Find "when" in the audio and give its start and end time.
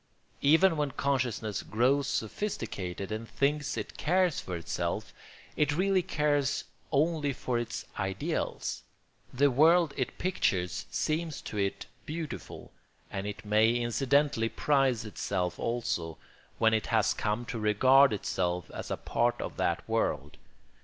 0.77-0.89, 16.57-16.73